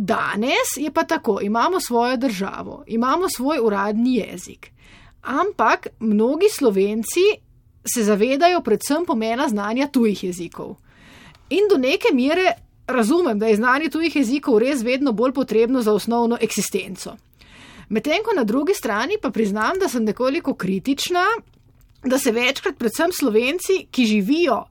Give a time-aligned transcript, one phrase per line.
[0.00, 4.70] Danes je pa tako, imamo svojo državo, imamo svoj uradni jezik.
[5.22, 7.20] Ampak mnogi slovenci
[7.94, 10.76] se zavedajo predvsem pomena znanja tujih jezikov.
[11.50, 12.52] In do neke mere
[12.86, 17.16] razumem, da je znanje tujih jezikov res vedno bolj potrebno za osnovno eksistenco.
[17.88, 21.24] Medtem ko na drugi strani pa priznam, da sem nekoliko kritična,
[22.04, 24.64] da se večkrat predvsem slovenci, ki živijo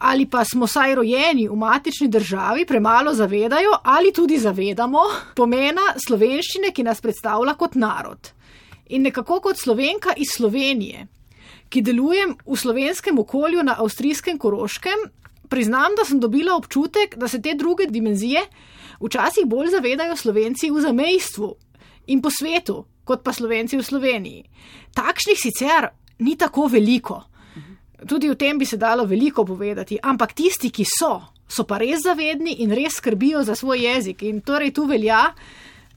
[0.00, 5.02] ali pa smo saj rojeni v matični državi, premalo zavedajo ali tudi zavedamo
[5.36, 8.32] pomena slovenščine, ki nas predstavlja kot narod.
[8.90, 11.06] In nekako kot slovenka iz Slovenije,
[11.68, 15.04] ki delujem v slovenskem okolju na avstrijskem Koroškem,
[15.48, 18.40] priznam, da sem dobila občutek, da se te druge dimenzije
[19.00, 21.54] včasih bolj zavedajo slovenci v zamejstvu
[22.06, 24.44] in po svetu, kot pa slovenci v Sloveniji.
[24.94, 27.29] Takšnih sicer ni tako veliko.
[28.08, 31.12] Tudi o tem bi se dalo veliko povedati, ampak tisti, ki so,
[31.48, 34.22] so pa res zavedni in res skrbijo za svoj jezik.
[34.22, 35.26] In torej tu velja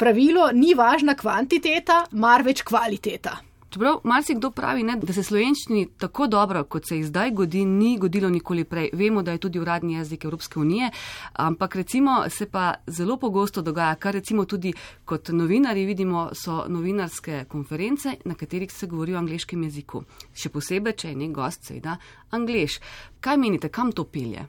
[0.00, 3.36] pravilo, ni važna kvantiteta, marveč kvaliteta.
[3.70, 7.92] Čeprav marsikdo pravi, ne, da se slovenščini tako dobro, kot se jih zdaj godi, ni
[8.02, 8.90] godilo nikoli prej.
[8.98, 10.90] Vemo, da je tudi uradni jezik Evropske unije,
[11.32, 14.72] ampak recimo se pa zelo pogosto dogaja, kar recimo tudi
[15.04, 20.02] kot novinari vidimo, so novinarske konference, na katerih se govori o angliškem jeziku.
[20.34, 22.80] Še posebej, če je nek gost, seveda, angliš.
[23.20, 24.48] Kaj menite, kam to pelje?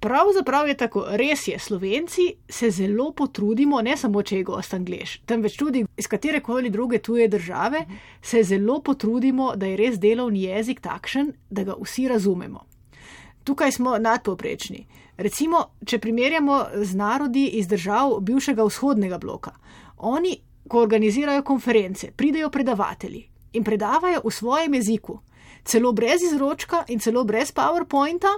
[0.00, 5.20] Pravzaprav je tako, res je, slovenci se zelo potrudimo, ne samo če je gost angliš,
[5.26, 7.86] temveč tudi iz katere koli druge tuje države,
[8.22, 12.66] se zelo potrudimo, da je res delovni jezik takšen, da ga vsi razumemo.
[13.44, 14.86] Tukaj smo nadpoprečni.
[15.16, 19.54] Recimo, če primerjamo z narodi iz držav bivšega vzhodnega bloka,
[19.96, 20.34] oni,
[20.68, 23.22] ko organizirajo konference, pridejo predavatelji
[23.52, 25.20] in predavajo v svojem jeziku,
[25.64, 28.34] celo brez izročka in celo brez PowerPointa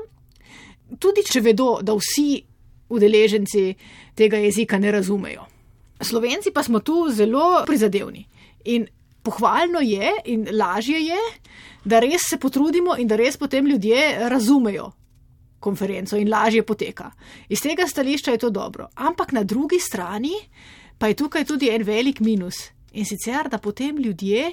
[0.99, 2.43] tudi če vedo, da vsi
[2.89, 3.65] udeleženci
[4.17, 5.45] tega jezika ne razumejo.
[6.01, 8.25] Slovenci pa smo tu zelo prizadevni
[8.65, 8.87] in
[9.23, 11.19] pohvalno je in lažje je,
[11.85, 14.93] da res se potrudimo in da res potem ljudje razumejo
[15.61, 17.11] konferenco in lažje poteka.
[17.49, 18.89] Iz tega stališča je to dobro.
[18.95, 20.33] Ampak na drugi strani
[20.99, 24.53] pa je tukaj tudi en velik minus in sicer, da potem ljudje,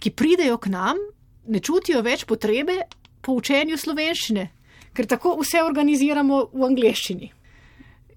[0.00, 0.96] ki pridejo k nam,
[1.46, 2.74] ne čutijo več potrebe
[3.22, 4.48] po učenju slovenščine,
[4.98, 7.28] ker tako vse organiziramo v angleščini.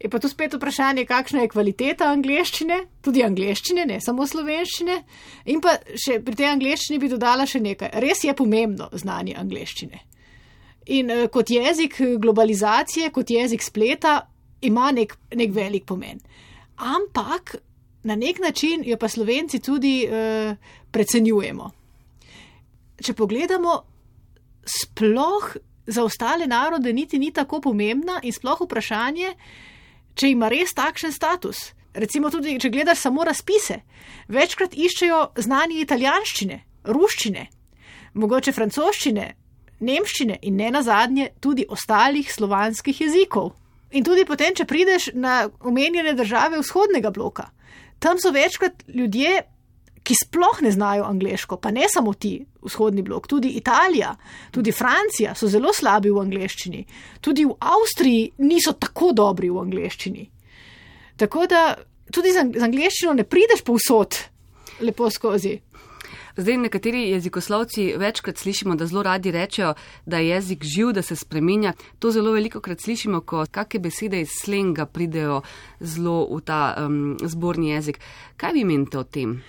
[0.01, 4.95] Je pa tu spet vprašanje, kakšna je kvaliteta angleščine, tudi angleščine, ne samo slovenščine.
[5.53, 7.91] In pa še pri tej angleščini bi dodala še nekaj.
[8.01, 10.01] Res je pomembno znanje angleščine.
[10.97, 14.15] In uh, kot jezik globalizacije, kot jezik spleta,
[14.65, 16.17] ima nek, nek velik pomen.
[16.81, 17.59] Ampak
[18.09, 20.57] na nek način jo pa slovenci tudi uh,
[20.89, 21.69] precenjujemo.
[23.01, 23.83] Če pogledamo,
[24.65, 25.53] sploh
[25.91, 29.35] za ostale narode niti ni tako pomembna in sploh vprašanje,
[30.15, 31.71] če ima res takšen status.
[31.93, 33.81] Recimo tudi, če gledaš samo razpise,
[34.31, 37.47] večkrat iščejo znanje italijanščine, ruščine,
[38.13, 39.25] mogoče francoščine,
[39.81, 43.51] nemščine in ne nazadnje tudi ostalih slovanskih jezikov.
[43.91, 47.49] In tudi potem, če prideš na omenjene države vzhodnega bloka,
[47.99, 49.41] tam so večkrat ljudje
[50.03, 54.15] ki sploh ne znajo angliško, pa ne samo ti, vzhodni blok, tudi Italija,
[54.51, 56.85] tudi Francija so zelo slabi v angliščini,
[57.21, 60.29] tudi v Avstriji niso tako dobri v angliščini.
[61.21, 61.75] Tako da
[62.11, 64.17] tudi z angliščino ne prideš povsod
[64.81, 65.59] lepo skozi.
[66.37, 69.73] Zdaj, nekateri jezikoslovci večkrat slišimo, da zelo radi rečejo,
[70.05, 71.73] da je jezik živ, da se spremenja.
[71.99, 75.41] To zelo veliko krat slišimo, ko kakšne besede iz slenga pridejo
[75.79, 77.99] zelo v ta um, zborni jezik.
[78.37, 79.41] Kaj vi menite o tem?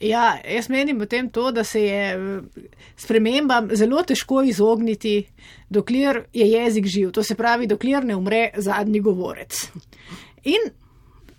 [0.00, 2.42] Ja, jaz menim potem to, da se je
[2.96, 5.22] spremembam zelo težko izogniti,
[5.68, 9.70] dokler je jezik živ, to se pravi, dokler ne umre zadnji govorec.
[10.44, 10.68] In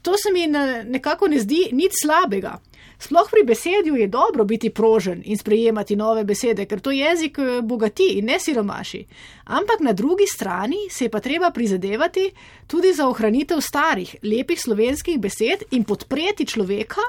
[0.01, 0.47] to se mi
[0.89, 2.57] nekako ne zdi nič slabega.
[2.99, 7.61] Sploh pri besedju je dobro biti prožen in sprejemati nove besede, ker to jezik eh,
[7.61, 9.03] bogati in ne siromaši.
[9.43, 12.31] Ampak na drugi strani se je pa treba prizadevati
[12.67, 17.01] tudi za ohranitev starih, lepih slovenskih besed in podpreti človeka,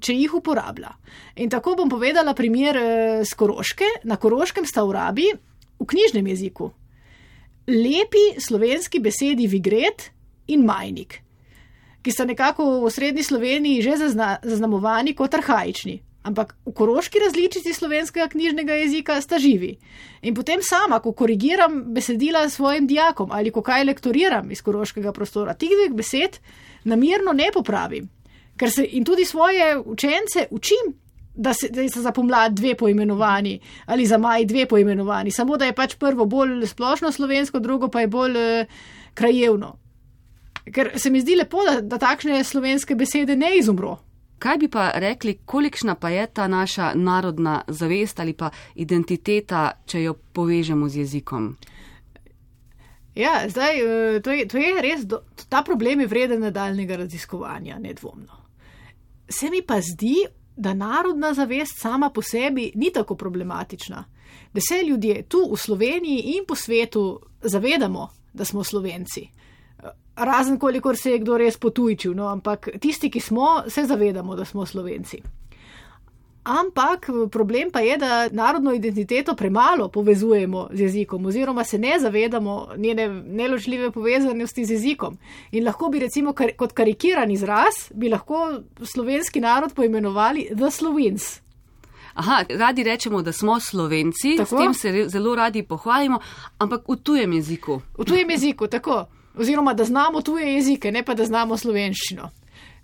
[0.00, 0.92] če jih uporablja.
[1.42, 2.76] In tako bom povedala primer
[3.24, 4.04] z eh, Koroške.
[4.04, 5.30] Na Koroškem sta v rabi
[5.80, 6.70] v knjižnem jeziku
[7.70, 10.10] lepi slovenski besedi vigret
[10.50, 11.20] in majnik,
[12.02, 16.00] ki sta nekako v srednji Sloveniji že zazna, zaznamovani kot arhajični.
[16.20, 19.78] Ampak v koroški različici slovenskega knjižnega jezika sta živi.
[20.20, 25.54] In potem sama, ko korigiram besedila svojim dijakom ali ko kaj lektoriram iz koroškega prostora,
[25.56, 26.36] tih dveh besed
[26.84, 28.10] namirno ne popravim
[28.60, 30.92] ker se in tudi svoje učence učim,
[31.34, 35.64] da, se, da so za pomlad dve poimenovani ali za maj dve poimenovani, samo da
[35.64, 38.66] je pač prvo bolj splošno slovensko, drugo pa je bolj uh,
[39.14, 39.76] krajevno.
[40.74, 43.96] Ker se mi zdi lepo, da, da takšne slovenske besede ne izumro.
[44.38, 50.02] Kaj bi pa rekli, kolikšna pa je ta naša narodna zavest ali pa identiteta, če
[50.02, 51.54] jo povežemo z jezikom?
[53.14, 57.78] Ja, zdaj, eh, to je, to je res, do, ta problem je vreden nadaljnega raziskovanja,
[57.78, 58.39] nedvomno.
[59.30, 64.04] Se mi pa zdi, da narodna zavest sama po sebi ni tako problematična,
[64.52, 69.28] da se ljudje tu v Sloveniji in po svetu zavedamo, da smo Slovenci.
[70.16, 74.44] Razen kolikor se je kdo res potujčil, no, ampak tisti, ki smo, se zavedamo, da
[74.44, 75.22] smo Slovenci.
[76.42, 82.68] Ampak problem pa je, da narodno identiteto premalo povezujemo z jezikom, oziroma se ne zavedamo
[82.76, 85.18] njene neločljive povezanosti z jezikom.
[85.52, 91.40] In lahko bi recimo kar, kot karikiran izraz, bi lahko slovenski narod poimenovali The Slovens.
[92.14, 94.56] Aha, radi rečemo, da smo slovenci, tako?
[94.56, 96.18] s tem se zelo radi pohvalimo,
[96.58, 97.80] ampak v tujem jeziku.
[97.98, 99.06] V tujem jeziku, tako.
[99.36, 102.30] Oziroma, da znamo tuje jezike, ne pa da znamo slovenščino.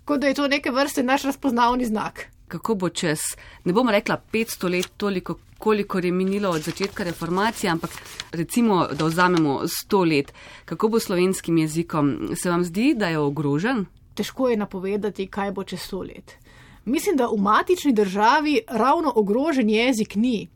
[0.05, 3.19] Kot da je to neke vrste naš razpoznavni znak kako bo čez,
[3.65, 7.91] ne bom rekla 500 let, toliko, koliko je minilo od začetka reformacije, ampak
[8.31, 10.33] recimo, da vzamemo 100 let,
[10.65, 12.29] kako bo slovenskim jezikom.
[12.35, 13.85] Se vam zdi, da je ogrožen?
[14.15, 16.37] Težko je napovedati, kaj bo čez 100 let.
[16.85, 20.47] Mislim, da v matični državi ravno ogrožen jezik ni.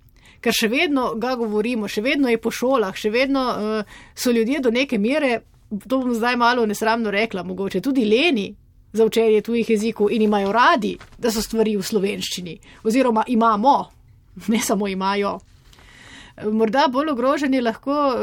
[0.41, 4.61] Ker še vedno ga govorimo, še vedno je po šolah, še vedno uh, so ljudje
[4.63, 5.41] do neke mere,
[5.87, 8.47] to bom zdaj malo nesramno rekla, mogoče tudi leni,
[8.93, 13.77] za učenje tujih jezikov in imajo radi, da so stvari v slovenščini, oziroma imamo,
[14.53, 15.39] ne samo imajo.
[16.51, 18.21] Morda bolj ogrožen je lahko uh,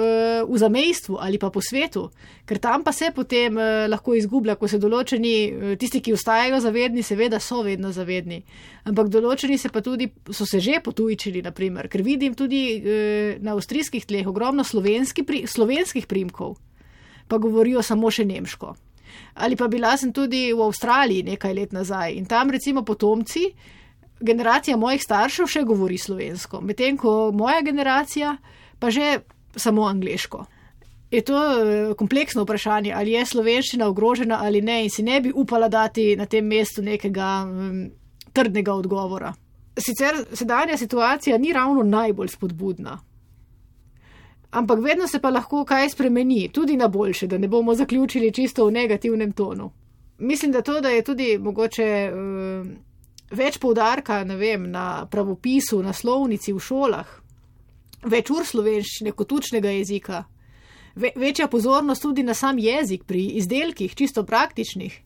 [0.48, 2.08] v zamejstvu ali pa po svetu,
[2.48, 6.58] ker tam pa se potem uh, lahko izgublja, ko se določeni, uh, tisti, ki ostajajo
[6.64, 8.40] zavedni, seveda so vedno zavedni.
[8.88, 12.80] Ampak določeni se pa tudi, so se že potujčili, naprimer, ker vidim tudi
[13.44, 16.56] na avstrijskih tleh ogromno slovenski slovenskih primkov,
[17.28, 18.74] pa govorijo samo še nemško
[19.34, 23.52] ali pa bila sem tudi v Avstraliji nekaj let nazaj in tam recimo potomci,
[24.20, 28.36] generacija mojih staršev še govori slovensko, medtem ko moja generacija
[28.78, 29.18] pa že
[29.56, 30.44] samo angliško.
[31.10, 35.32] Je to eh, kompleksno vprašanje, ali je slovenščina ogrožena ali ne in si ne bi
[35.34, 37.90] upala dati na tem mestu nekega um,
[38.32, 39.32] trdnega odgovora.
[39.78, 42.98] Sicer sedanja situacija ni ravno najbolj spodbudna.
[44.50, 48.66] Ampak vedno se pa lahko kaj spremeni, tudi na boljše, da ne bomo zaključili čisto
[48.66, 49.70] v negativnem tonu.
[50.18, 52.66] Mislim, da to, da je tudi mogoče uh,
[53.30, 57.10] več poudarka vem, na pravopisu, na slovnici v šolah,
[58.08, 60.24] več ur slovenščine kot učnega jezika,
[60.96, 64.96] ve, večja pozornost tudi na sam jezik pri izdelkih, čisto praktičnih,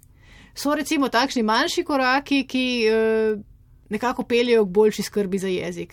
[0.55, 3.43] so recimo takšni manjši koraki, ki uh,
[3.91, 5.91] nekako peljejo k boljši skrbi za jezik.